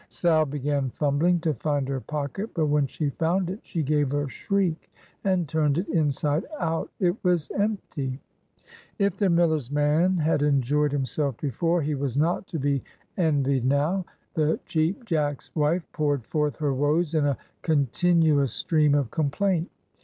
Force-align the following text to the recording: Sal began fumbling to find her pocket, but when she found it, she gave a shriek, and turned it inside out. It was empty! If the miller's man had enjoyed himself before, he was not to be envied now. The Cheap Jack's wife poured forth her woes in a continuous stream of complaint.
Sal 0.09 0.45
began 0.45 0.89
fumbling 0.89 1.39
to 1.41 1.53
find 1.53 1.87
her 1.87 1.99
pocket, 2.01 2.49
but 2.55 2.65
when 2.65 2.87
she 2.87 3.11
found 3.11 3.51
it, 3.51 3.59
she 3.61 3.83
gave 3.83 4.15
a 4.15 4.27
shriek, 4.27 4.91
and 5.23 5.47
turned 5.47 5.77
it 5.77 5.87
inside 5.89 6.43
out. 6.59 6.89
It 6.99 7.15
was 7.23 7.51
empty! 7.51 8.19
If 8.97 9.17
the 9.17 9.29
miller's 9.29 9.69
man 9.69 10.17
had 10.17 10.41
enjoyed 10.41 10.91
himself 10.91 11.37
before, 11.37 11.83
he 11.83 11.93
was 11.93 12.17
not 12.17 12.47
to 12.47 12.57
be 12.57 12.81
envied 13.15 13.63
now. 13.65 14.03
The 14.33 14.59
Cheap 14.65 15.05
Jack's 15.05 15.53
wife 15.55 15.83
poured 15.91 16.25
forth 16.25 16.55
her 16.55 16.73
woes 16.73 17.13
in 17.13 17.27
a 17.27 17.37
continuous 17.61 18.53
stream 18.53 18.95
of 18.95 19.11
complaint. 19.11 19.69